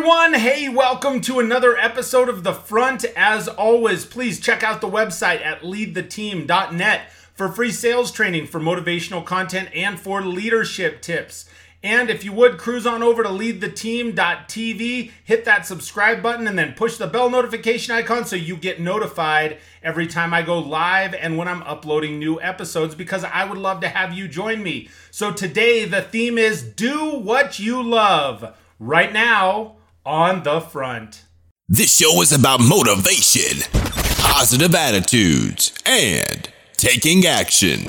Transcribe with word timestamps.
everyone. 0.00 0.32
Hey, 0.32 0.66
welcome 0.66 1.20
to 1.20 1.40
another 1.40 1.76
episode 1.76 2.30
of 2.30 2.42
The 2.42 2.54
Front. 2.54 3.04
As 3.14 3.48
always, 3.48 4.06
please 4.06 4.40
check 4.40 4.62
out 4.62 4.80
the 4.80 4.88
website 4.88 5.44
at 5.44 5.60
leadtheteam.net 5.60 7.10
for 7.34 7.50
free 7.50 7.70
sales 7.70 8.10
training, 8.10 8.46
for 8.46 8.58
motivational 8.58 9.22
content, 9.22 9.68
and 9.74 10.00
for 10.00 10.22
leadership 10.22 11.02
tips. 11.02 11.50
And 11.82 12.08
if 12.08 12.24
you 12.24 12.32
would, 12.32 12.56
cruise 12.56 12.86
on 12.86 13.02
over 13.02 13.22
to 13.22 13.28
leadtheteam.tv, 13.28 15.10
hit 15.22 15.44
that 15.44 15.66
subscribe 15.66 16.22
button, 16.22 16.48
and 16.48 16.58
then 16.58 16.72
push 16.72 16.96
the 16.96 17.06
bell 17.06 17.28
notification 17.28 17.94
icon 17.94 18.24
so 18.24 18.36
you 18.36 18.56
get 18.56 18.80
notified 18.80 19.58
every 19.82 20.06
time 20.06 20.32
I 20.32 20.40
go 20.40 20.60
live 20.60 21.12
and 21.12 21.36
when 21.36 21.46
I'm 21.46 21.62
uploading 21.64 22.18
new 22.18 22.40
episodes 22.40 22.94
because 22.94 23.22
I 23.22 23.44
would 23.44 23.58
love 23.58 23.82
to 23.82 23.88
have 23.90 24.14
you 24.14 24.28
join 24.28 24.62
me. 24.62 24.88
So 25.10 25.30
today, 25.30 25.84
the 25.84 26.00
theme 26.00 26.38
is 26.38 26.62
Do 26.62 27.18
What 27.18 27.58
You 27.58 27.82
Love 27.82 28.56
right 28.78 29.12
now 29.12 29.76
on 30.04 30.42
the 30.42 30.60
front. 30.60 31.24
This 31.68 31.98
show 31.98 32.20
is 32.22 32.32
about 32.32 32.60
motivation, 32.60 33.62
positive 34.18 34.74
attitudes, 34.74 35.72
and 35.86 36.50
taking 36.76 37.26
action. 37.26 37.84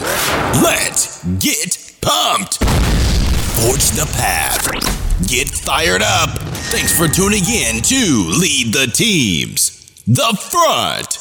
Let's 0.62 1.24
get 1.40 1.96
pumped. 2.02 2.58
Forge 3.56 3.90
the 3.92 4.10
path. 4.18 4.68
Get 5.28 5.50
fired 5.50 6.02
up. 6.02 6.30
Thanks 6.70 6.96
for 6.96 7.08
tuning 7.08 7.44
in 7.46 7.82
to 7.84 8.30
Lead 8.40 8.74
the 8.74 8.92
Team's, 8.94 10.04
The 10.06 10.38
Front. 10.52 11.18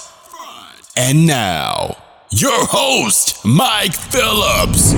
And 0.97 1.27
now, 1.27 1.97
your 2.31 2.67
host, 2.67 3.45
Mike 3.45 3.95
Phillips. 3.95 4.95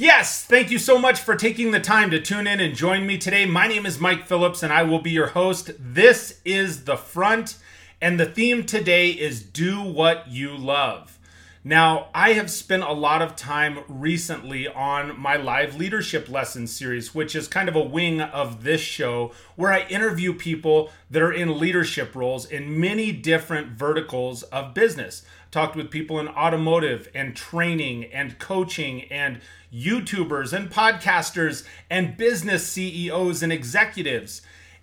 Yes, 0.00 0.46
thank 0.46 0.70
you 0.70 0.78
so 0.78 0.98
much 0.98 1.20
for 1.20 1.36
taking 1.36 1.72
the 1.72 1.78
time 1.78 2.10
to 2.10 2.22
tune 2.22 2.46
in 2.46 2.58
and 2.58 2.74
join 2.74 3.06
me 3.06 3.18
today. 3.18 3.44
My 3.44 3.68
name 3.68 3.84
is 3.84 4.00
Mike 4.00 4.26
Phillips 4.26 4.62
and 4.62 4.72
I 4.72 4.82
will 4.82 5.00
be 5.00 5.10
your 5.10 5.26
host. 5.26 5.72
This 5.78 6.40
is 6.42 6.84
The 6.84 6.96
Front, 6.96 7.58
and 8.00 8.18
the 8.18 8.24
theme 8.24 8.64
today 8.64 9.10
is 9.10 9.42
Do 9.42 9.82
What 9.82 10.26
You 10.26 10.56
Love. 10.56 11.18
Now, 11.62 12.08
I 12.14 12.32
have 12.32 12.50
spent 12.50 12.82
a 12.82 12.92
lot 12.94 13.20
of 13.20 13.36
time 13.36 13.80
recently 13.86 14.66
on 14.66 15.20
my 15.20 15.36
live 15.36 15.76
leadership 15.76 16.30
lesson 16.30 16.66
series, 16.66 17.14
which 17.14 17.36
is 17.36 17.46
kind 17.46 17.68
of 17.68 17.76
a 17.76 17.84
wing 17.84 18.22
of 18.22 18.64
this 18.64 18.80
show 18.80 19.32
where 19.56 19.70
I 19.70 19.82
interview 19.82 20.32
people 20.32 20.90
that 21.10 21.20
are 21.20 21.30
in 21.30 21.58
leadership 21.58 22.14
roles 22.14 22.46
in 22.46 22.80
many 22.80 23.12
different 23.12 23.72
verticals 23.72 24.44
of 24.44 24.72
business. 24.72 25.22
Talked 25.50 25.74
with 25.74 25.90
people 25.90 26.20
in 26.20 26.28
automotive 26.28 27.08
and 27.14 27.34
training 27.34 28.04
and 28.06 28.38
coaching 28.38 29.02
and 29.10 29.40
YouTubers 29.72 30.52
and 30.52 30.70
podcasters 30.70 31.66
and 31.88 32.16
business 32.16 32.68
CEOs 32.68 33.42
and 33.42 33.52
executives. 33.52 34.42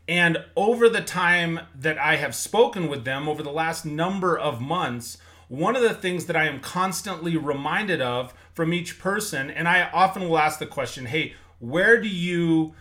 And 0.10 0.44
over 0.56 0.90
the 0.90 1.02
time 1.02 1.62
that 1.74 1.98
I 1.98 2.18
have 2.18 2.36
spoken 2.36 2.90
with 2.90 3.06
them 3.06 3.30
over 3.30 3.44
the 3.44 3.50
last 3.50 3.86
number 3.86 4.38
of 4.38 4.62
months, 4.62 5.18
one 5.48 5.76
of 5.76 5.82
the 5.82 5.94
things 5.94 6.26
that 6.26 6.36
I 6.36 6.48
am 6.48 6.60
constantly 6.60 7.38
reminded 7.38 8.02
of 8.02 8.34
from 8.54 8.74
each 8.74 9.00
person, 9.00 9.50
and 9.50 9.68
I 9.68 9.90
often 9.94 10.28
will 10.28 10.38
ask 10.38 10.60
the 10.60 10.66
question, 10.66 11.06
hey, 11.06 11.34
where 11.60 12.02
do 12.02 12.10
you 12.10 12.74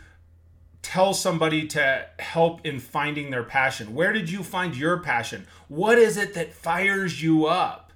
tell 0.86 1.12
somebody 1.12 1.66
to 1.66 2.06
help 2.20 2.64
in 2.64 2.78
finding 2.78 3.30
their 3.30 3.42
passion? 3.42 3.92
Where 3.92 4.12
did 4.12 4.30
you 4.30 4.44
find 4.44 4.76
your 4.76 4.98
passion? 4.98 5.48
What 5.66 5.98
is 5.98 6.16
it 6.16 6.34
that 6.34 6.54
fires 6.54 7.20
you 7.20 7.46
up? 7.46 7.92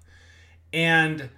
And 0.73 1.31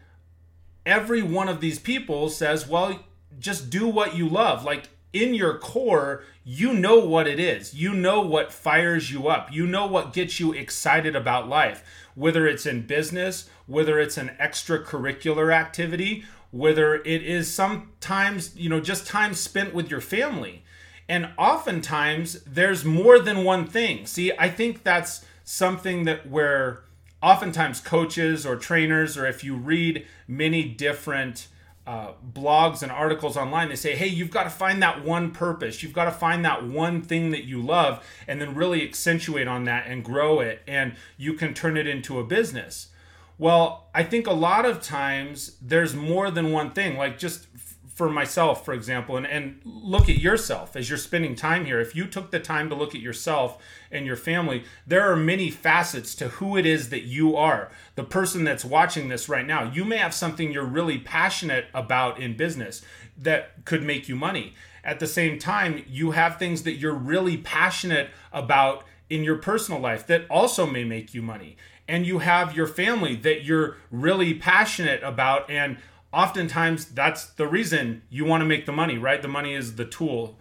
every 0.87 1.23
one 1.23 1.51
of 1.51 1.61
these 1.61 1.79
people 1.79 2.31
says, 2.31 2.67
well, 2.67 3.05
just 3.39 3.69
do 3.69 3.87
what 3.87 4.17
you 4.17 4.31
love. 4.31 4.65
Like 4.65 4.89
in 5.13 5.35
your 5.35 5.59
core, 5.59 6.25
you 6.43 6.73
know 6.73 7.01
what 7.01 7.27
it 7.27 7.39
is. 7.39 7.75
You 7.75 7.93
know 7.93 8.23
what 8.23 8.51
fires 8.51 9.11
you 9.11 9.29
up. 9.29 9.53
You 9.53 9.67
know 9.67 9.87
what 9.87 10.15
gets 10.15 10.41
you 10.41 10.55
excited 10.55 11.15
about 11.15 11.51
life, 11.51 11.85
whether 12.15 12.47
it's 12.47 12.65
in 12.65 12.87
business, 12.87 13.51
whether 13.67 14.01
it's 14.01 14.17
an 14.17 14.31
extracurricular 14.41 15.53
activity, 15.53 16.25
whether 16.51 16.95
it 16.95 17.23
is 17.23 17.53
sometimes, 17.53 18.57
you 18.57 18.71
know, 18.71 18.81
just 18.81 19.07
time 19.07 19.35
spent 19.35 19.75
with 19.75 19.91
your 19.91 20.01
family. 20.01 20.65
And 21.13 21.29
oftentimes 21.37 22.43
there's 22.45 22.87
more 22.87 23.19
than 23.19 23.45
one 23.45 23.67
thing. 23.67 24.07
See, 24.07 24.33
I 24.39 24.49
think 24.49 24.83
that's 24.83 25.23
something 25.45 26.05
that 26.05 26.27
where 26.27 26.85
oftentimes 27.23 27.83
coaches 27.83 28.47
or 28.47 28.57
trainers, 28.57 29.19
or 29.19 29.27
if 29.27 29.45
you 29.45 29.55
read 29.55 30.07
many 30.27 30.65
different 30.65 31.49
uh, 31.87 32.13
blogs 32.33 32.83
and 32.83 32.91
articles 32.91 33.37
online, 33.37 33.69
they 33.69 33.77
say, 33.77 33.95
hey, 33.95 34.07
you've 34.07 34.31
got 34.31 34.45
to 34.45 34.49
find 34.49 34.83
that 34.83 35.05
one 35.05 35.33
purpose. 35.33 35.83
You've 35.83 35.93
got 35.93 36.07
to 36.07 36.11
find 36.13 36.47
that 36.47 36.65
one 36.65 37.03
thing 37.03 37.31
that 37.33 37.45
you 37.45 37.61
love 37.61 38.03
and 38.27 38.41
then 38.41 38.55
really 38.55 38.83
accentuate 38.83 39.47
on 39.47 39.65
that 39.65 39.87
and 39.87 40.03
grow 40.03 40.41
it. 40.41 40.63
And 40.67 40.95
you 41.19 41.35
can 41.35 41.53
turn 41.53 41.77
it 41.77 41.87
into 41.87 42.21
a 42.21 42.25
business. 42.25 42.89
Well, 43.37 43.91
I 43.95 44.03
think 44.03 44.27
a 44.27 44.33
lot 44.33 44.65
of 44.65 44.81
times 44.81 45.59
there's 45.61 45.95
more 45.95 46.31
than 46.31 46.53
one 46.53 46.71
thing. 46.71 46.97
Like 46.97 47.19
just 47.19 47.49
for 47.95 48.09
myself, 48.09 48.65
for 48.65 48.73
example, 48.73 49.17
and, 49.17 49.27
and 49.27 49.61
look 49.65 50.09
at 50.09 50.19
yourself 50.19 50.77
as 50.77 50.89
you're 50.89 50.99
spending 50.99 51.35
time 51.35 51.67
here. 51.67 51.79
If 51.79 51.95
you 51.95 52.07
took 52.07 52.31
the 52.31 52.41
time 52.41 52.71
to 52.71 52.75
look 52.75 52.95
at 52.95 53.03
yourself 53.03 53.63
and 53.91 54.07
your 54.07 54.17
family, 54.17 54.65
there 54.87 55.11
are 55.11 55.17
many 55.17 55.51
facets 55.51 56.15
to 56.17 56.29
who 56.29 56.57
it 56.57 56.65
is 56.65 56.89
that 56.89 57.03
you 57.03 57.37
are. 57.37 57.71
The 57.95 58.05
person 58.05 58.45
that's 58.45 58.65
watching 58.65 59.09
this 59.09 59.29
right 59.29 59.47
now, 59.47 59.71
you 59.71 59.85
may 59.85 59.99
have 59.99 60.15
something 60.15 60.51
you're 60.51 60.65
really 60.65 60.99
passionate 60.99 61.67
about 61.75 62.19
in 62.19 62.37
business 62.37 62.83
that 63.19 63.65
could 63.67 63.83
make 63.83 64.09
you 64.09 64.17
money. 64.17 64.55
At 64.83 64.99
the 64.99 65.07
same 65.07 65.39
time, 65.39 65.85
you 65.87 66.13
have 66.13 66.39
things 66.39 66.63
that 66.63 66.75
you're 66.75 66.95
really 66.95 67.37
passionate 67.37 68.11
about 68.33 68.85
in 69.11 69.23
your 69.23 69.37
personal 69.37 69.81
life 69.81 70.07
that 70.07 70.25
also 70.31 70.67
may 70.67 70.85
make 70.85 71.13
you 71.13 71.21
money. 71.21 71.57
And 71.87 72.07
you 72.07 72.21
have 72.21 72.57
your 72.57 72.67
family 72.67 73.17
that 73.17 73.45
you're 73.45 73.77
really 73.91 74.33
passionate 74.33 75.03
about 75.03 75.51
and 75.51 75.77
oftentimes 76.13 76.87
that's 76.87 77.27
the 77.27 77.47
reason 77.47 78.03
you 78.11 78.25
want 78.25 78.43
to 78.43 78.47
make 78.47 78.67
the 78.67 78.73
money, 78.73 78.99
right? 78.99 79.23
The 79.23 79.29
money 79.29 79.55
is 79.55 79.77
the 79.77 79.85
tool. 79.85 80.39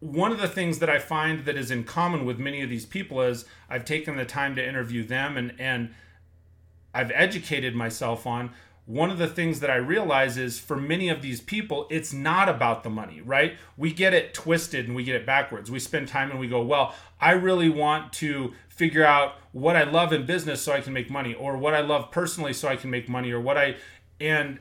One 0.00 0.32
of 0.32 0.40
the 0.40 0.48
things 0.48 0.78
that 0.78 0.90
I 0.90 0.98
find 0.98 1.44
that 1.44 1.56
is 1.56 1.70
in 1.70 1.84
common 1.84 2.24
with 2.24 2.38
many 2.38 2.62
of 2.62 2.70
these 2.70 2.86
people 2.86 3.20
is 3.20 3.44
I've 3.68 3.84
taken 3.84 4.16
the 4.16 4.24
time 4.24 4.54
to 4.56 4.66
interview 4.66 5.04
them 5.04 5.36
and 5.36 5.54
and 5.58 5.94
I've 6.92 7.12
educated 7.12 7.74
myself 7.74 8.26
on 8.26 8.50
one 8.90 9.08
of 9.08 9.18
the 9.18 9.28
things 9.28 9.60
that 9.60 9.70
I 9.70 9.76
realize 9.76 10.36
is 10.36 10.58
for 10.58 10.76
many 10.76 11.10
of 11.10 11.22
these 11.22 11.40
people, 11.40 11.86
it's 11.90 12.12
not 12.12 12.48
about 12.48 12.82
the 12.82 12.90
money, 12.90 13.20
right? 13.20 13.56
We 13.76 13.92
get 13.92 14.14
it 14.14 14.34
twisted 14.34 14.86
and 14.86 14.96
we 14.96 15.04
get 15.04 15.14
it 15.14 15.24
backwards. 15.24 15.70
We 15.70 15.78
spend 15.78 16.08
time 16.08 16.28
and 16.32 16.40
we 16.40 16.48
go, 16.48 16.60
well, 16.60 16.96
I 17.20 17.32
really 17.32 17.68
want 17.68 18.12
to 18.14 18.52
figure 18.68 19.04
out 19.04 19.34
what 19.52 19.76
I 19.76 19.84
love 19.84 20.12
in 20.12 20.26
business 20.26 20.60
so 20.60 20.72
I 20.72 20.80
can 20.80 20.92
make 20.92 21.08
money, 21.08 21.34
or 21.34 21.56
what 21.56 21.72
I 21.72 21.82
love 21.82 22.10
personally 22.10 22.52
so 22.52 22.66
I 22.66 22.74
can 22.74 22.90
make 22.90 23.08
money, 23.08 23.30
or 23.30 23.40
what 23.40 23.56
I, 23.56 23.76
and 24.18 24.58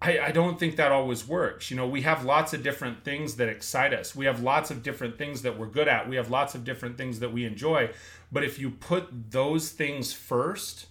I, 0.00 0.18
I 0.18 0.30
don't 0.30 0.60
think 0.60 0.76
that 0.76 0.92
always 0.92 1.26
works. 1.26 1.70
You 1.70 1.76
know, 1.76 1.88
we 1.88 2.02
have 2.02 2.24
lots 2.24 2.54
of 2.54 2.62
different 2.62 3.04
things 3.04 3.36
that 3.36 3.48
excite 3.48 3.92
us. 3.92 4.14
We 4.14 4.26
have 4.26 4.42
lots 4.42 4.70
of 4.70 4.82
different 4.82 5.18
things 5.18 5.42
that 5.42 5.58
we're 5.58 5.66
good 5.66 5.88
at. 5.88 6.08
We 6.08 6.16
have 6.16 6.30
lots 6.30 6.54
of 6.54 6.64
different 6.64 6.96
things 6.96 7.18
that 7.18 7.32
we 7.32 7.44
enjoy. 7.44 7.90
But 8.30 8.44
if 8.44 8.58
you 8.58 8.70
put 8.70 9.32
those 9.32 9.70
things 9.70 10.12
first, 10.12 10.86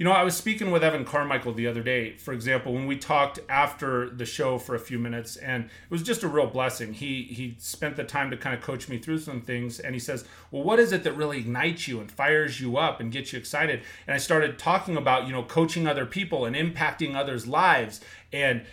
you 0.00 0.04
know, 0.04 0.12
I 0.12 0.22
was 0.22 0.34
speaking 0.34 0.70
with 0.70 0.82
Evan 0.82 1.04
Carmichael 1.04 1.52
the 1.52 1.66
other 1.66 1.82
day, 1.82 2.16
for 2.16 2.32
example, 2.32 2.72
when 2.72 2.86
we 2.86 2.96
talked 2.96 3.38
after 3.50 4.08
the 4.08 4.24
show 4.24 4.56
for 4.56 4.74
a 4.74 4.78
few 4.78 4.98
minutes, 4.98 5.36
and 5.36 5.64
it 5.64 5.90
was 5.90 6.02
just 6.02 6.22
a 6.22 6.26
real 6.26 6.46
blessing. 6.46 6.94
He 6.94 7.24
he 7.24 7.54
spent 7.58 7.96
the 7.96 8.04
time 8.04 8.30
to 8.30 8.38
kind 8.38 8.56
of 8.56 8.62
coach 8.62 8.88
me 8.88 8.96
through 8.96 9.18
some 9.18 9.42
things, 9.42 9.78
and 9.78 9.94
he 9.94 9.98
says, 9.98 10.24
"Well, 10.50 10.62
what 10.62 10.78
is 10.78 10.92
it 10.92 11.04
that 11.04 11.12
really 11.12 11.40
ignites 11.40 11.86
you 11.86 12.00
and 12.00 12.10
fires 12.10 12.62
you 12.62 12.78
up 12.78 12.98
and 12.98 13.12
gets 13.12 13.34
you 13.34 13.38
excited?" 13.38 13.82
And 14.06 14.14
I 14.14 14.16
started 14.16 14.58
talking 14.58 14.96
about, 14.96 15.26
you 15.26 15.34
know, 15.34 15.42
coaching 15.42 15.86
other 15.86 16.06
people 16.06 16.46
and 16.46 16.56
impacting 16.56 17.14
others' 17.14 17.46
lives 17.46 18.00
and 18.32 18.64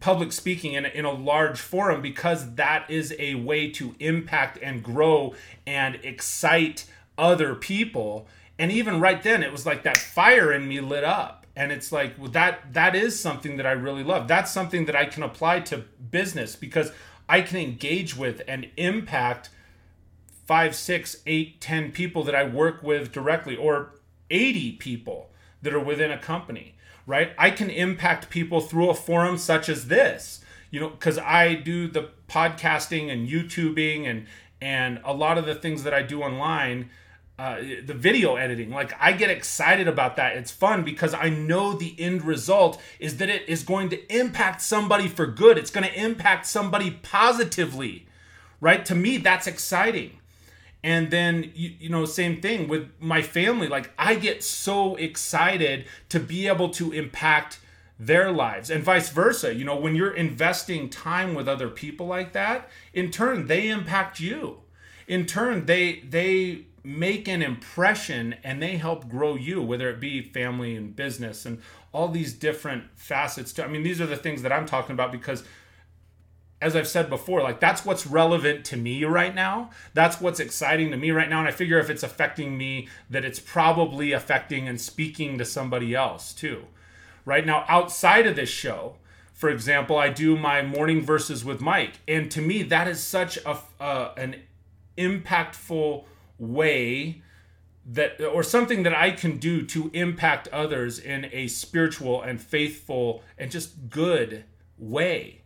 public 0.00 0.30
speaking 0.30 0.74
in 0.74 0.84
in 0.84 1.06
a 1.06 1.10
large 1.10 1.58
forum 1.58 2.02
because 2.02 2.54
that 2.56 2.84
is 2.90 3.14
a 3.18 3.36
way 3.36 3.70
to 3.70 3.94
impact 3.98 4.58
and 4.60 4.82
grow 4.82 5.34
and 5.66 5.94
excite 6.02 6.84
other 7.16 7.54
people 7.54 8.28
and 8.58 8.72
even 8.72 9.00
right 9.00 9.22
then 9.22 9.42
it 9.42 9.52
was 9.52 9.66
like 9.66 9.82
that 9.82 9.96
fire 9.96 10.52
in 10.52 10.68
me 10.68 10.80
lit 10.80 11.04
up. 11.04 11.46
And 11.54 11.72
it's 11.72 11.90
like 11.90 12.14
well, 12.18 12.30
that 12.32 12.74
that 12.74 12.94
is 12.94 13.18
something 13.18 13.56
that 13.56 13.66
i 13.66 13.72
really 13.72 14.04
love. 14.04 14.28
That's 14.28 14.52
something 14.52 14.84
that 14.86 14.96
i 14.96 15.06
can 15.06 15.22
apply 15.22 15.60
to 15.60 15.84
business 16.10 16.54
because 16.54 16.92
i 17.28 17.40
can 17.40 17.58
engage 17.58 18.16
with 18.16 18.42
and 18.46 18.68
impact 18.76 19.50
five 20.46 20.74
six 20.74 21.22
eight 21.26 21.60
ten 21.60 21.92
people 21.92 22.22
that 22.24 22.34
i 22.34 22.44
work 22.44 22.82
with 22.82 23.10
directly 23.10 23.56
or 23.56 23.92
80 24.28 24.72
people 24.72 25.30
that 25.62 25.72
are 25.72 25.80
within 25.80 26.10
a 26.10 26.18
company 26.18 26.74
right? 27.06 27.30
I 27.38 27.50
can 27.50 27.70
impact 27.70 28.30
people 28.30 28.60
through 28.60 28.90
a 28.90 28.94
forum 28.94 29.38
such 29.38 29.68
as 29.68 29.86
this 29.86 30.44
you 30.70 30.80
know 30.80 30.90
because 30.90 31.18
i 31.18 31.54
do 31.54 31.88
the 31.88 32.10
podcasting 32.28 33.10
and 33.10 33.28
youtubing 33.28 34.06
and 34.06 34.26
and 34.60 35.00
a 35.04 35.12
lot 35.12 35.38
of 35.38 35.46
the 35.46 35.54
things 35.54 35.84
that 35.84 35.94
i 35.94 36.02
do 36.02 36.22
online 36.22 36.90
uh, 37.38 37.56
the 37.84 37.94
video 37.94 38.36
editing. 38.36 38.70
Like 38.70 38.94
I 39.00 39.12
get 39.12 39.30
excited 39.30 39.88
about 39.88 40.16
that. 40.16 40.36
It's 40.36 40.50
fun 40.50 40.84
because 40.84 41.12
I 41.12 41.28
know 41.28 41.74
the 41.74 41.94
end 41.98 42.24
result 42.24 42.80
is 42.98 43.18
that 43.18 43.28
it 43.28 43.48
is 43.48 43.62
going 43.62 43.90
to 43.90 44.14
impact 44.14 44.62
somebody 44.62 45.08
for 45.08 45.26
good. 45.26 45.58
It's 45.58 45.70
going 45.70 45.86
to 45.86 46.00
impact 46.00 46.46
somebody 46.46 46.90
positively, 46.90 48.06
right? 48.60 48.84
To 48.86 48.94
me, 48.94 49.18
that's 49.18 49.46
exciting. 49.46 50.18
And 50.82 51.10
then 51.10 51.50
you, 51.54 51.74
you 51.78 51.88
know, 51.90 52.04
same 52.04 52.40
thing 52.40 52.68
with 52.68 52.90
my 53.00 53.20
family. 53.20 53.68
Like 53.68 53.90
I 53.98 54.14
get 54.14 54.42
so 54.42 54.96
excited 54.96 55.84
to 56.08 56.20
be 56.20 56.46
able 56.46 56.70
to 56.70 56.92
impact 56.92 57.60
their 57.98 58.30
lives 58.30 58.70
and 58.70 58.84
vice 58.84 59.10
versa. 59.10 59.54
You 59.54 59.64
know, 59.64 59.76
when 59.76 59.94
you're 59.94 60.14
investing 60.14 60.88
time 60.88 61.34
with 61.34 61.48
other 61.48 61.68
people 61.68 62.06
like 62.06 62.32
that, 62.32 62.68
in 62.94 63.10
turn 63.10 63.46
they 63.46 63.68
impact 63.68 64.20
you. 64.20 64.60
In 65.06 65.26
turn, 65.26 65.66
they 65.66 66.00
they 66.00 66.66
make 66.86 67.26
an 67.26 67.42
impression 67.42 68.36
and 68.44 68.62
they 68.62 68.76
help 68.76 69.08
grow 69.08 69.34
you, 69.34 69.60
whether 69.60 69.90
it 69.90 69.98
be 69.98 70.22
family 70.22 70.76
and 70.76 70.94
business 70.94 71.44
and 71.44 71.60
all 71.90 72.06
these 72.06 72.32
different 72.32 72.84
facets. 72.94 73.52
To, 73.54 73.64
I 73.64 73.66
mean, 73.66 73.82
these 73.82 74.00
are 74.00 74.06
the 74.06 74.16
things 74.16 74.42
that 74.42 74.52
I'm 74.52 74.66
talking 74.66 74.92
about 74.92 75.10
because 75.10 75.42
as 76.62 76.76
I've 76.76 76.86
said 76.86 77.10
before, 77.10 77.42
like 77.42 77.58
that's 77.58 77.84
what's 77.84 78.06
relevant 78.06 78.64
to 78.66 78.76
me 78.76 79.04
right 79.04 79.34
now. 79.34 79.70
That's 79.94 80.20
what's 80.20 80.38
exciting 80.38 80.92
to 80.92 80.96
me 80.96 81.10
right 81.10 81.28
now. 81.28 81.40
And 81.40 81.48
I 81.48 81.50
figure 81.50 81.80
if 81.80 81.90
it's 81.90 82.04
affecting 82.04 82.56
me, 82.56 82.86
that 83.10 83.24
it's 83.24 83.40
probably 83.40 84.12
affecting 84.12 84.68
and 84.68 84.80
speaking 84.80 85.38
to 85.38 85.44
somebody 85.44 85.92
else 85.92 86.32
too. 86.32 86.66
Right 87.24 87.44
now, 87.44 87.64
outside 87.66 88.28
of 88.28 88.36
this 88.36 88.48
show, 88.48 88.94
for 89.32 89.50
example, 89.50 89.98
I 89.98 90.08
do 90.08 90.36
my 90.36 90.62
morning 90.62 91.02
verses 91.02 91.44
with 91.44 91.60
Mike. 91.60 91.94
And 92.06 92.30
to 92.30 92.40
me, 92.40 92.62
that 92.62 92.86
is 92.86 93.00
such 93.00 93.38
a, 93.38 93.58
uh, 93.80 94.12
an 94.16 94.36
impactful 94.96 96.04
way 96.38 97.22
that 97.86 98.20
or 98.20 98.42
something 98.42 98.82
that 98.82 98.94
I 98.94 99.12
can 99.12 99.38
do 99.38 99.64
to 99.66 99.90
impact 99.92 100.48
others 100.48 100.98
in 100.98 101.28
a 101.32 101.46
spiritual 101.46 102.20
and 102.20 102.40
faithful 102.40 103.22
and 103.38 103.50
just 103.50 103.88
good 103.90 104.44
way. 104.76 105.42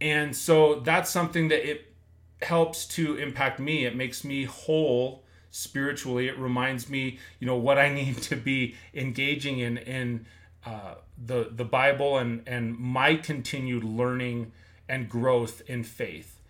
And 0.00 0.36
so 0.36 0.80
that's 0.80 1.10
something 1.10 1.48
that 1.48 1.68
it 1.68 1.94
helps 2.42 2.84
to 2.86 3.16
impact 3.16 3.60
me. 3.60 3.86
It 3.86 3.94
makes 3.94 4.24
me 4.24 4.44
whole 4.44 5.24
spiritually. 5.50 6.26
It 6.26 6.36
reminds 6.38 6.90
me, 6.90 7.18
you 7.38 7.46
know, 7.46 7.56
what 7.56 7.78
I 7.78 7.88
need 7.88 8.18
to 8.22 8.36
be 8.36 8.74
engaging 8.92 9.60
in 9.60 9.78
in 9.78 10.26
uh, 10.66 10.96
the 11.24 11.50
the 11.54 11.64
Bible 11.64 12.18
and 12.18 12.42
and 12.46 12.76
my 12.76 13.14
continued 13.14 13.84
learning 13.84 14.52
and 14.88 15.08
growth 15.08 15.62
in 15.66 15.84
faith. 15.84 16.40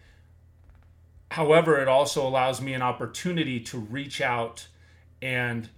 However, 1.34 1.80
it 1.80 1.88
also 1.88 2.24
allows 2.24 2.60
me 2.60 2.74
an 2.74 2.82
opportunity 2.82 3.58
to 3.58 3.76
reach 3.76 4.20
out 4.20 4.68
and 5.20 5.68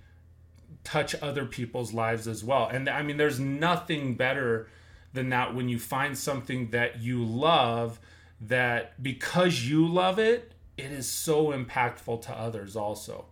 touch 0.85 1.15
other 1.23 1.47
people's 1.47 1.95
lives 1.95 2.29
as 2.29 2.45
well. 2.45 2.69
And 2.69 2.91
I 2.91 3.01
mean, 3.01 3.17
there's 3.17 3.41
nothing 3.41 4.17
better 4.17 4.69
than 5.15 5.31
that 5.31 5.55
when 5.55 5.71
you 5.71 5.79
find 5.79 6.19
something 6.19 6.73
that 6.73 7.01
you 7.01 7.25
love 7.25 7.99
that 8.39 9.03
because 9.03 9.67
you 9.67 9.89
love 9.89 10.19
it, 10.19 10.53
it 10.77 10.93
is 10.93 11.09
so 11.09 11.47
impactful 11.47 12.21
to 12.27 12.33
others 12.39 12.77
also. 12.77 13.25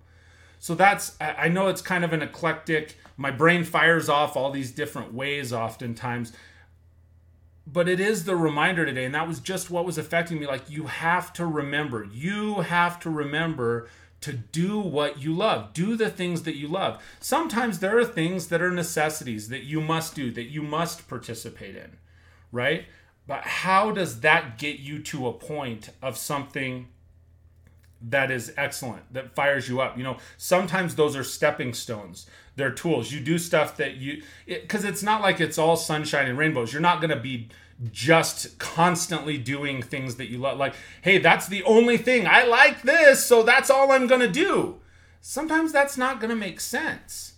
So 0.58 0.74
that's, 0.74 1.18
I 1.20 1.48
know 1.48 1.68
it's 1.68 1.82
kind 1.82 2.06
of 2.06 2.14
an 2.14 2.22
eclectic, 2.22 2.96
my 3.18 3.32
brain 3.32 3.64
fires 3.64 4.08
off 4.08 4.34
all 4.34 4.50
these 4.50 4.72
different 4.72 5.12
ways 5.12 5.52
oftentimes 5.52 6.32
but 7.66 7.88
it 7.88 8.00
is 8.00 8.24
the 8.24 8.36
reminder 8.36 8.84
today 8.84 9.04
and 9.04 9.14
that 9.14 9.28
was 9.28 9.40
just 9.40 9.70
what 9.70 9.84
was 9.84 9.98
affecting 9.98 10.38
me. 10.38 10.46
Like 10.46 10.70
you 10.70 10.86
have 10.86 11.32
to 11.34 11.46
remember 11.46 12.04
you 12.04 12.60
have 12.60 13.00
to 13.00 13.10
remember 13.10 13.88
to 14.20 14.32
do 14.32 14.78
what 14.78 15.20
you 15.20 15.34
love. 15.34 15.74
Do 15.74 15.96
the 15.96 16.08
things 16.08 16.44
that 16.44 16.56
you 16.56 16.66
love. 16.66 17.02
Sometimes 17.20 17.80
there 17.80 17.98
are 17.98 18.04
things 18.06 18.48
that 18.48 18.62
are 18.62 18.70
necessities 18.70 19.48
that 19.50 19.64
you 19.64 19.80
must 19.82 20.14
do 20.14 20.30
that 20.32 20.44
you 20.44 20.62
must 20.62 21.08
participate 21.08 21.76
in 21.76 21.98
right? 22.54 22.86
But 23.26 23.42
how 23.42 23.90
does 23.90 24.20
that 24.20 24.58
get 24.58 24.78
you 24.78 25.00
to 25.02 25.26
a 25.26 25.32
point 25.32 25.90
of 26.00 26.16
something 26.16 26.88
that 28.08 28.30
is 28.30 28.52
excellent 28.56 29.12
that 29.12 29.34
fires 29.34 29.68
you 29.68 29.80
up. 29.80 29.96
You 29.96 30.04
know 30.04 30.18
sometimes 30.36 30.94
those 30.94 31.16
are 31.16 31.24
stepping 31.24 31.72
stones. 31.72 32.26
They're 32.56 32.70
tools. 32.70 33.12
You 33.12 33.20
do 33.20 33.38
stuff 33.38 33.76
that 33.78 33.96
you 33.96 34.22
because 34.46 34.84
it, 34.84 34.88
it's 34.88 35.02
not 35.02 35.22
like 35.22 35.40
it's 35.40 35.58
all 35.58 35.76
sunshine 35.76 36.28
and 36.28 36.38
rainbows. 36.38 36.72
You're 36.72 36.82
not 36.82 37.00
going 37.00 37.10
to 37.10 37.20
be 37.20 37.48
just 37.90 38.58
constantly 38.58 39.36
doing 39.36 39.82
things 39.82 40.16
that 40.16 40.30
you 40.30 40.38
love. 40.38 40.58
Like 40.58 40.74
hey 41.02 41.18
that's 41.18 41.48
the 41.48 41.62
only 41.64 41.96
thing. 41.96 42.26
I 42.26 42.44
like 42.44 42.82
this 42.82 43.24
so 43.24 43.42
that's 43.42 43.70
all 43.70 43.92
i'm 43.92 44.06
going 44.06 44.20
to 44.20 44.30
do. 44.30 44.80
Sometimes 45.20 45.72
that's 45.72 45.96
not 45.96 46.20
going 46.20 46.30
to 46.30 46.36
make 46.36 46.60
sense. 46.60 47.34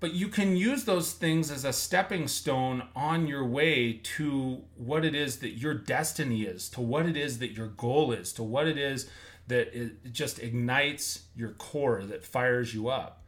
But 0.00 0.12
you 0.12 0.28
can 0.28 0.56
use 0.56 0.84
those 0.84 1.12
things 1.12 1.50
as 1.50 1.64
a 1.64 1.72
stepping 1.72 2.28
stone 2.28 2.84
on 2.94 3.26
your 3.26 3.44
way 3.44 3.94
to 3.94 4.62
what 4.76 5.04
it 5.04 5.14
is 5.14 5.38
that 5.40 5.58
your 5.58 5.74
destiny 5.74 6.42
is 6.42 6.68
to 6.70 6.80
what 6.80 7.06
it 7.06 7.16
is 7.16 7.40
that 7.40 7.50
your 7.50 7.66
goal 7.66 8.12
is 8.12 8.32
to 8.34 8.44
what 8.44 8.68
it 8.68 8.78
is 8.78 9.10
that 9.48 9.74
it 9.74 10.12
just 10.12 10.38
ignites 10.38 11.24
your 11.34 11.50
core, 11.50 12.04
that 12.04 12.24
fires 12.24 12.74
you 12.74 12.88
up. 12.88 13.24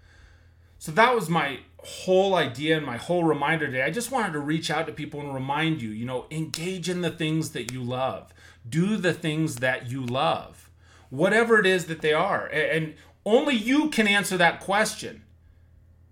So 0.78 0.92
that 0.92 1.14
was 1.14 1.28
my 1.28 1.60
whole 1.78 2.34
idea 2.34 2.76
and 2.76 2.86
my 2.86 2.96
whole 2.96 3.24
reminder 3.24 3.66
today. 3.66 3.82
I 3.82 3.90
just 3.90 4.10
wanted 4.10 4.32
to 4.32 4.38
reach 4.38 4.70
out 4.70 4.86
to 4.86 4.92
people 4.92 5.20
and 5.20 5.34
remind 5.34 5.82
you, 5.82 5.90
you 5.90 6.06
know, 6.06 6.26
engage 6.30 6.88
in 6.88 7.02
the 7.02 7.10
things 7.10 7.50
that 7.50 7.72
you 7.72 7.82
love. 7.82 8.32
Do 8.66 8.96
the 8.96 9.12
things 9.12 9.56
that 9.56 9.90
you 9.90 10.04
love. 10.04 10.70
Whatever 11.10 11.58
it 11.58 11.66
is 11.66 11.86
that 11.86 12.00
they 12.00 12.12
are. 12.12 12.46
And 12.46 12.94
only 13.26 13.54
you 13.54 13.90
can 13.90 14.08
answer 14.08 14.36
that 14.38 14.60
question 14.60 15.22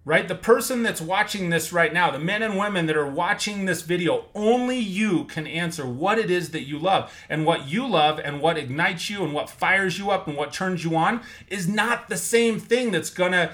right? 0.05 0.27
The 0.27 0.35
person 0.35 0.83
that's 0.83 1.00
watching 1.00 1.50
this 1.50 1.73
right 1.73 1.93
now, 1.93 2.11
the 2.11 2.19
men 2.19 2.43
and 2.43 2.56
women 2.56 2.87
that 2.87 2.97
are 2.97 3.06
watching 3.06 3.67
this 3.67 3.83
video, 3.83 4.25
only 4.35 4.79
you 4.79 5.25
can 5.25 5.47
answer 5.47 5.87
what 5.87 6.19
it 6.19 6.31
is 6.31 6.50
that 6.50 6.67
you 6.67 6.79
love. 6.79 7.12
And 7.29 7.45
what 7.45 7.69
you 7.69 7.87
love 7.87 8.19
and 8.19 8.41
what 8.41 8.56
ignites 8.56 9.11
you 9.11 9.23
and 9.23 9.35
what 9.35 9.50
fires 9.50 9.99
you 9.99 10.11
up 10.11 10.27
and 10.27 10.37
what 10.37 10.53
turns 10.53 10.83
you 10.83 10.97
on 10.97 11.21
is 11.49 11.69
not 11.69 12.09
the 12.09 12.17
same 12.17 12.59
thing 12.59 12.91
that's 12.91 13.11
going 13.11 13.33
to 13.33 13.50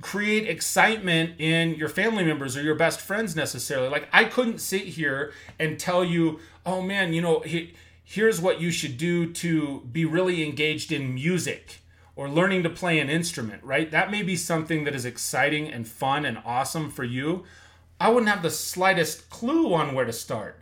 create 0.00 0.48
excitement 0.48 1.38
in 1.38 1.74
your 1.74 1.88
family 1.88 2.24
members 2.24 2.56
or 2.56 2.62
your 2.62 2.74
best 2.74 3.00
friends 3.00 3.36
necessarily. 3.36 3.88
Like 3.88 4.08
I 4.12 4.24
couldn't 4.24 4.60
sit 4.60 4.82
here 4.82 5.32
and 5.58 5.78
tell 5.78 6.04
you, 6.04 6.40
"Oh 6.64 6.80
man, 6.80 7.12
you 7.12 7.20
know, 7.20 7.40
he, 7.40 7.74
here's 8.04 8.40
what 8.40 8.60
you 8.60 8.70
should 8.70 8.96
do 8.96 9.32
to 9.34 9.80
be 9.92 10.04
really 10.04 10.44
engaged 10.44 10.92
in 10.92 11.14
music." 11.14 11.79
Or 12.20 12.28
learning 12.28 12.62
to 12.62 12.68
play 12.68 12.98
an 12.98 13.08
instrument, 13.08 13.64
right? 13.64 13.90
That 13.90 14.10
may 14.10 14.22
be 14.22 14.36
something 14.36 14.84
that 14.84 14.94
is 14.94 15.06
exciting 15.06 15.72
and 15.72 15.88
fun 15.88 16.26
and 16.26 16.36
awesome 16.44 16.90
for 16.90 17.02
you. 17.02 17.44
I 17.98 18.10
wouldn't 18.10 18.28
have 18.28 18.42
the 18.42 18.50
slightest 18.50 19.30
clue 19.30 19.72
on 19.72 19.94
where 19.94 20.04
to 20.04 20.12
start 20.12 20.60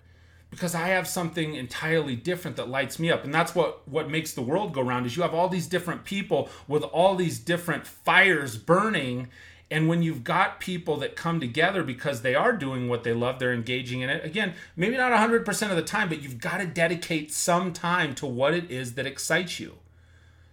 because 0.50 0.72
I 0.72 0.87
have 0.87 1.08
something 1.08 1.56
entirely 1.56 2.14
different 2.14 2.56
that 2.58 2.69
lights 2.69 3.00
me 3.00 3.10
up. 3.10 3.24
And 3.24 3.34
that's 3.34 3.56
what 3.56 3.88
what 3.88 4.08
makes 4.08 4.32
the 4.32 4.41
world 4.41 4.72
go 4.72 4.82
round 4.82 5.05
is 5.05 5.17
you 5.17 5.24
have 5.24 5.34
all 5.34 5.48
these 5.48 5.67
different 5.67 6.05
people 6.05 6.48
with 6.69 6.84
all 6.84 7.17
these 7.17 7.41
different 7.41 7.88
fires 7.88 8.56
burning 8.56 9.27
and 9.69 9.88
when 9.88 10.00
you've 10.05 10.22
got 10.22 10.60
people 10.60 10.96
that 10.98 11.17
come 11.17 11.41
together 11.41 11.82
because 11.82 12.22
they 12.22 12.36
are 12.36 12.53
doing 12.53 12.88
what 12.88 13.03
they 13.03 13.12
love, 13.12 13.41
they're 13.41 13.53
engaging 13.53 14.03
in 14.03 14.10
it. 14.10 14.24
Again, 14.24 14.55
maybe 14.77 14.96
not 14.96 15.10
100% 15.10 15.70
of 15.70 15.77
the 15.77 15.82
time, 15.82 16.08
but 16.08 16.22
you've 16.22 16.41
got 16.41 16.58
to 16.58 16.67
dedicate 16.67 17.32
some 17.32 17.72
time 17.72 18.15
to 18.15 18.27
what 18.27 18.55
it 18.55 18.70
is 18.70 18.94
that 18.94 19.06
excites 19.06 19.58
you. 19.58 19.79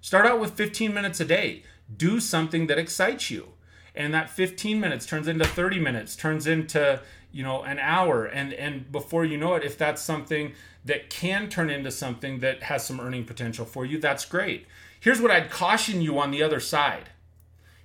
Start 0.05 0.27
out 0.27 0.39
with 0.39 0.51
15 0.51 0.93
minutes 0.93 1.19
a 1.19 1.25
day. 1.25 1.63
Do 1.97 2.19
something 2.19 2.67
that 2.67 2.77
excites 2.77 3.31
you. 3.31 3.47
And 3.95 4.13
that 4.13 4.29
15 4.29 4.79
minutes 4.79 5.03
turns 5.03 5.27
into 5.27 5.45
30 5.45 5.79
minutes, 5.79 6.15
turns 6.15 6.45
into, 6.45 7.01
you 7.31 7.41
know, 7.41 7.63
an 7.63 7.79
hour. 7.79 8.23
And 8.23 8.53
and 8.53 8.91
before 8.91 9.25
you 9.25 9.35
know 9.35 9.55
it, 9.55 9.63
if 9.63 9.79
that's 9.79 10.03
something 10.03 10.53
that 10.85 11.09
can 11.09 11.49
turn 11.49 11.71
into 11.71 11.89
something 11.89 12.37
that 12.41 12.61
has 12.61 12.85
some 12.85 12.99
earning 12.99 13.25
potential 13.25 13.65
for 13.65 13.83
you, 13.83 13.99
that's 13.99 14.25
great. 14.25 14.67
Here's 14.99 15.19
what 15.19 15.31
I'd 15.31 15.49
caution 15.49 16.03
you 16.03 16.19
on 16.19 16.29
the 16.29 16.43
other 16.43 16.59
side. 16.59 17.09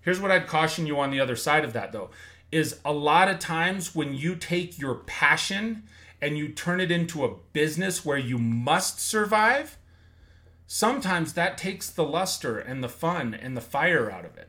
Here's 0.03 0.21
what 0.21 0.31
I'd 0.31 0.47
caution 0.47 0.87
you 0.87 1.01
on 1.01 1.11
the 1.11 1.21
other 1.21 1.37
side 1.37 1.65
of 1.65 1.73
that 1.73 1.93
though 1.93 2.11
is 2.53 2.81
a 2.85 2.93
lot 2.93 3.29
of 3.29 3.39
times 3.39 3.95
when 3.95 4.13
you 4.13 4.35
take 4.35 4.79
your 4.79 4.97
passion 4.97 5.85
and 6.21 6.37
you 6.37 6.51
turn 6.51 6.83
it 6.83 6.91
into 6.91 7.25
a 7.25 7.35
business 7.55 8.05
where 8.05 8.19
you 8.19 8.37
must 8.37 9.01
survive, 9.01 9.79
sometimes 10.73 11.33
that 11.33 11.59
takes 11.59 11.91
the 11.91 12.05
luster 12.05 12.57
and 12.57 12.81
the 12.81 12.89
fun 12.89 13.35
and 13.35 13.57
the 13.57 13.61
fire 13.61 14.09
out 14.09 14.25
of 14.25 14.37
it. 14.39 14.49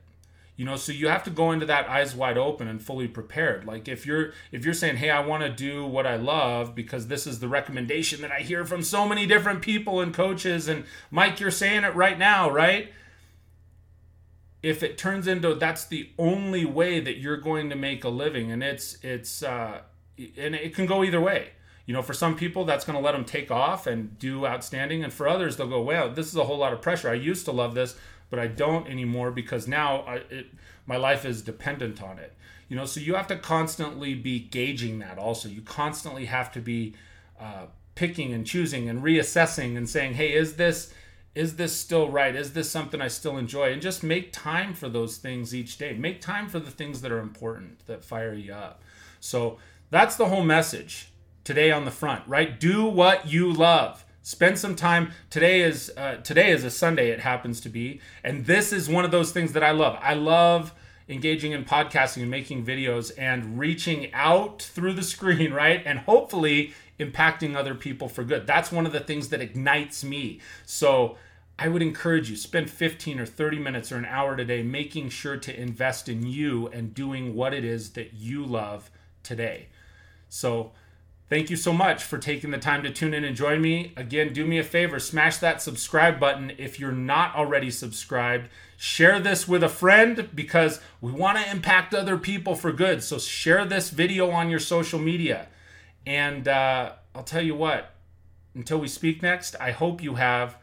You 0.56 0.66
know 0.66 0.76
so 0.76 0.92
you 0.92 1.08
have 1.08 1.24
to 1.24 1.32
go 1.32 1.52
into 1.52 1.66
that 1.66 1.90
eyes 1.90 2.14
wide 2.14 2.38
open 2.38 2.68
and 2.68 2.80
fully 2.80 3.08
prepared. 3.08 3.66
Like 3.66 3.88
if 3.88 4.06
you're 4.06 4.32
if 4.52 4.64
you're 4.64 4.76
saying 4.76 4.98
hey 4.98 5.10
i 5.10 5.20
want 5.20 5.42
to 5.42 5.50
do 5.50 5.84
what 5.84 6.06
i 6.06 6.18
love 6.18 6.76
because 6.76 7.08
this 7.08 7.26
is 7.26 7.40
the 7.40 7.48
recommendation 7.48 8.22
that 8.22 8.32
i 8.32 8.42
hear 8.42 8.66
from 8.66 8.84
so 8.84 9.08
many 9.08 9.26
different 9.26 9.64
people 9.64 10.00
and 10.00 10.14
coaches 10.14 10.68
and 10.68 10.86
mike 11.10 11.40
you're 11.40 11.50
saying 11.50 11.84
it 11.84 11.96
right 11.96 12.20
now 12.20 12.52
right? 12.52 12.94
If 14.62 14.84
it 14.84 15.00
turns 15.00 15.26
into 15.26 15.56
that's 15.56 15.86
the 15.88 16.12
only 16.20 16.66
way 16.66 17.00
that 17.00 17.18
you're 17.18 17.38
going 17.38 17.72
to 17.72 17.76
make 17.76 18.04
a 18.04 18.10
living 18.10 18.52
and 18.52 18.62
it's 18.62 18.96
it's 19.02 19.42
uh 19.42 19.82
and 20.38 20.54
it 20.54 20.76
can 20.76 20.86
go 20.86 21.04
either 21.04 21.20
way 21.20 21.54
you 21.92 21.98
know, 21.98 22.02
for 22.02 22.14
some 22.14 22.38
people, 22.38 22.64
that's 22.64 22.86
going 22.86 22.98
to 22.98 23.04
let 23.04 23.12
them 23.12 23.26
take 23.26 23.52
off 23.52 23.86
and 23.86 24.18
do 24.18 24.46
outstanding. 24.46 25.04
And 25.04 25.12
for 25.12 25.28
others, 25.28 25.58
they'll 25.58 25.68
go, 25.68 25.82
wow, 25.82 26.08
this 26.08 26.28
is 26.28 26.38
a 26.38 26.46
whole 26.46 26.58
lot 26.58 26.72
of 26.72 26.82
pressure. 26.82 27.10
I 27.10 27.16
used 27.16 27.44
to 27.44 27.52
love 27.52 27.76
this, 27.76 27.98
but 28.30 28.40
I 28.40 28.48
don't 28.48 28.88
anymore 28.88 29.30
because 29.30 29.68
now 29.68 30.04
I, 30.04 30.16
it, 30.30 30.46
my 30.86 30.96
life 30.96 31.26
is 31.26 31.42
dependent 31.42 32.02
on 32.02 32.18
it. 32.18 32.34
You 32.70 32.78
know, 32.78 32.86
so 32.86 33.02
you 33.02 33.16
have 33.16 33.28
to 33.28 33.36
constantly 33.36 34.16
be 34.16 34.40
gauging 34.40 35.00
that. 35.00 35.18
Also, 35.18 35.50
you 35.50 35.62
constantly 35.62 36.28
have 36.28 36.50
to 36.54 36.62
be 36.62 36.96
uh, 37.38 37.66
picking 37.96 38.32
and 38.32 38.48
choosing 38.48 38.88
and 38.88 39.04
reassessing 39.04 39.76
and 39.76 39.90
saying, 39.90 40.14
"Hey, 40.14 40.32
is 40.32 40.56
this?" 40.56 40.94
is 41.34 41.56
this 41.56 41.74
still 41.74 42.10
right? 42.10 42.36
Is 42.36 42.52
this 42.52 42.70
something 42.70 43.00
I 43.00 43.08
still 43.08 43.38
enjoy? 43.38 43.72
And 43.72 43.82
just 43.82 44.04
make 44.04 44.34
time 44.34 44.74
for 44.74 44.90
those 44.90 45.16
things 45.16 45.56
each 45.56 45.78
day. 45.78 45.94
Make 45.94 46.20
time 46.20 46.50
for 46.50 46.60
the 46.60 46.72
things 46.72 47.00
that 47.02 47.12
are 47.12 47.20
important, 47.20 47.86
that 47.88 48.04
fire 48.04 48.34
you 48.34 48.54
up. 48.54 48.82
So 49.22 49.58
that's 49.90 50.18
the 50.18 50.26
whole 50.26 50.44
message 50.44 51.11
today 51.52 51.70
on 51.70 51.84
the 51.84 51.92
front, 51.92 52.26
right? 52.28 52.62
Do 52.62 52.86
what 52.86 53.28
you 53.28 53.52
love. 53.52 54.06
Spend 54.22 54.58
some 54.58 54.74
time. 54.74 55.12
Today 55.30 55.60
is 55.60 55.92
uh, 55.98 56.16
today 56.24 56.50
is 56.52 56.64
a 56.64 56.70
Sunday. 56.70 57.10
It 57.10 57.20
happens 57.20 57.60
to 57.62 57.68
be, 57.68 58.00
and 58.24 58.46
this 58.46 58.72
is 58.72 58.88
one 58.88 59.04
of 59.04 59.12
those 59.12 59.34
things 59.34 59.52
that 59.52 59.62
I 59.62 59.72
love. 59.72 60.00
I 60.02 60.14
love 60.14 60.74
engaging 61.10 61.52
in 61.52 61.66
podcasting 61.66 62.22
and 62.22 62.32
making 62.32 62.66
videos 62.66 63.12
and 63.18 63.60
reaching 63.60 64.14
out 64.14 64.62
through 64.62 64.94
the 64.94 65.04
screen, 65.14 65.52
right? 65.52 65.84
And 65.86 66.00
hopefully 66.00 66.74
impacting 66.98 67.54
other 67.54 67.76
people 67.76 68.08
for 68.08 68.24
good. 68.24 68.48
That's 68.48 68.72
one 68.72 68.86
of 68.86 68.94
the 68.94 69.02
things 69.02 69.28
that 69.28 69.42
ignites 69.42 70.06
me. 70.06 70.40
So 70.66 71.18
I 71.60 71.68
would 71.68 71.82
encourage 71.82 72.30
you 72.30 72.38
spend 72.38 72.70
15 72.70 73.20
or 73.20 73.26
30 73.26 73.60
minutes 73.60 73.92
or 73.92 73.98
an 73.98 74.06
hour 74.06 74.38
today 74.38 74.64
making 74.64 75.10
sure 75.10 75.36
to 75.36 75.62
invest 75.62 76.08
in 76.08 76.26
you 76.26 76.68
and 76.70 76.94
doing 76.94 77.36
what 77.36 77.54
it 77.54 77.66
is 77.66 77.90
that 77.92 78.14
you 78.14 78.46
love 78.46 78.90
today. 79.22 79.68
So 80.30 80.72
Thank 81.32 81.50
you 81.50 81.56
so 81.56 81.72
much 81.72 82.04
for 82.04 82.18
taking 82.18 82.52
the 82.52 82.58
time 82.58 82.84
to 82.84 82.90
tune 82.90 83.14
in 83.14 83.24
and 83.24 83.38
join 83.38 83.62
me. 83.62 83.94
Again, 83.96 84.34
do 84.34 84.46
me 84.46 84.60
a 84.60 84.66
favor, 84.66 85.00
smash 85.00 85.38
that 85.38 85.62
subscribe 85.62 86.20
button 86.20 86.52
if 86.58 86.78
you're 86.78 86.92
not 86.92 87.36
already 87.36 87.72
subscribed. 87.72 88.50
Share 88.76 89.18
this 89.18 89.48
with 89.48 89.64
a 89.64 89.70
friend 89.70 90.28
because 90.36 90.82
we 91.00 91.14
want 91.14 91.38
to 91.38 91.50
impact 91.50 91.94
other 91.94 92.18
people 92.18 92.54
for 92.54 92.74
good. 92.74 93.02
So 93.02 93.18
share 93.18 93.64
this 93.64 93.92
video 93.92 94.30
on 94.30 94.50
your 94.50 94.60
social 94.60 95.00
media. 95.00 95.48
And 96.06 96.50
uh, 96.50 96.96
I'll 97.16 97.24
tell 97.24 97.42
you 97.42 97.56
what, 97.56 97.94
until 98.54 98.80
we 98.80 98.90
speak 98.90 99.22
next, 99.22 99.56
I 99.58 99.72
hope 99.72 100.04
you 100.04 100.16
have. 100.16 100.58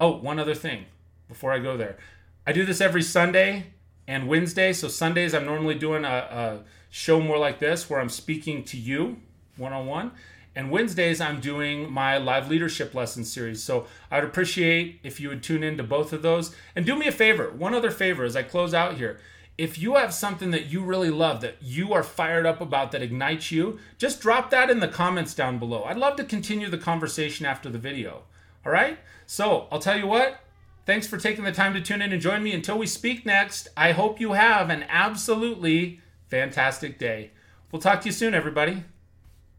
Oh, 0.00 0.16
one 0.16 0.38
other 0.38 0.54
thing 0.54 0.86
before 1.28 1.52
I 1.52 1.58
go 1.58 1.76
there. 1.76 1.98
I 2.46 2.52
do 2.52 2.64
this 2.64 2.80
every 2.80 3.02
Sunday 3.02 3.66
and 4.08 4.28
Wednesday. 4.28 4.72
So 4.72 4.88
Sundays, 4.88 5.34
I'm 5.34 5.44
normally 5.44 5.74
doing 5.74 6.06
a, 6.06 6.08
a 6.08 6.60
show 6.88 7.20
more 7.20 7.36
like 7.36 7.58
this 7.58 7.90
where 7.90 8.00
I'm 8.00 8.08
speaking 8.08 8.64
to 8.64 8.78
you 8.78 9.20
one 9.56 9.72
on 9.72 9.86
one. 9.86 10.12
And 10.54 10.70
Wednesdays, 10.70 11.20
I'm 11.20 11.40
doing 11.40 11.92
my 11.92 12.16
live 12.16 12.48
leadership 12.48 12.94
lesson 12.94 13.24
series. 13.24 13.62
So 13.62 13.86
I 14.10 14.16
would 14.16 14.28
appreciate 14.28 15.00
if 15.02 15.20
you 15.20 15.28
would 15.28 15.42
tune 15.42 15.62
in 15.62 15.76
to 15.76 15.82
both 15.82 16.14
of 16.14 16.22
those. 16.22 16.54
And 16.74 16.86
do 16.86 16.96
me 16.96 17.06
a 17.06 17.12
favor, 17.12 17.50
one 17.50 17.74
other 17.74 17.90
favor 17.90 18.24
as 18.24 18.36
I 18.36 18.42
close 18.42 18.72
out 18.72 18.96
here 18.96 19.18
if 19.58 19.78
you 19.78 19.94
have 19.94 20.12
something 20.12 20.50
that 20.50 20.66
you 20.66 20.82
really 20.82 21.10
love 21.10 21.40
that 21.40 21.56
you 21.62 21.92
are 21.92 22.02
fired 22.02 22.44
up 22.44 22.60
about 22.60 22.92
that 22.92 23.02
ignites 23.02 23.50
you, 23.50 23.78
just 23.96 24.20
drop 24.20 24.50
that 24.50 24.68
in 24.68 24.80
the 24.80 24.88
comments 24.88 25.34
down 25.34 25.58
below. 25.58 25.84
I'd 25.84 25.96
love 25.96 26.16
to 26.16 26.24
continue 26.24 26.68
the 26.68 26.78
conversation 26.78 27.46
after 27.46 27.70
the 27.70 27.78
video. 27.78 28.22
All 28.64 28.72
right? 28.72 28.98
So 29.26 29.66
I'll 29.70 29.78
tell 29.78 29.98
you 29.98 30.06
what, 30.06 30.40
thanks 30.84 31.06
for 31.06 31.16
taking 31.16 31.44
the 31.44 31.52
time 31.52 31.72
to 31.74 31.80
tune 31.80 32.02
in 32.02 32.12
and 32.12 32.20
join 32.20 32.42
me. 32.42 32.52
Until 32.52 32.78
we 32.78 32.86
speak 32.86 33.24
next, 33.24 33.68
I 33.76 33.92
hope 33.92 34.20
you 34.20 34.32
have 34.32 34.68
an 34.68 34.84
absolutely 34.88 36.00
fantastic 36.28 36.98
day. 36.98 37.30
We'll 37.72 37.82
talk 37.82 38.02
to 38.02 38.06
you 38.06 38.12
soon, 38.12 38.34
everybody. 38.34 38.84